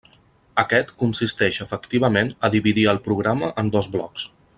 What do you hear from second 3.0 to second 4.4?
programa en dos blocs.